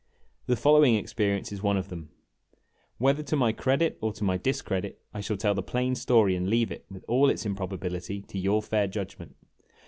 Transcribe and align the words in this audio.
The 0.47 0.55
follow 0.55 0.83
ing 0.83 0.95
experience 0.95 1.51
is 1.51 1.61
one 1.61 1.77
of 1.77 1.89
them. 1.89 2.09
Whether 2.97 3.21
to 3.21 3.35
my 3.35 3.51
credit 3.51 3.99
or 4.01 4.11
to 4.13 4.23
my 4.23 4.35
discredit, 4.35 4.99
I 5.13 5.21
shall 5.21 5.37
tell 5.37 5.53
the 5.53 5.61
plain 5.61 5.93
story 5.93 6.35
and 6.35 6.49
leave 6.49 6.71
it, 6.71 6.85
with 6.89 7.05
all 7.07 7.29
its 7.29 7.45
im 7.45 7.53
probability, 7.55 8.23
to 8.23 8.39
your 8.39 8.63
fair 8.63 8.87
judgment. 8.87 9.35